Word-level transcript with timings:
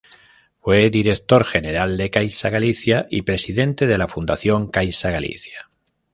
Fue 0.61 0.89
director 0.89 1.43
general 1.45 1.95
de 1.95 2.09
Caixa 2.09 2.49
Galicia 2.49 3.05
y 3.11 3.21
presidente 3.21 3.85
de 3.85 3.99
la 3.99 4.07
Fundación 4.07 4.71
Caixa 4.71 5.11
Galicia. 5.11 5.69